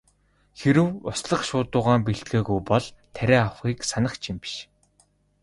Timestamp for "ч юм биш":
4.21-4.55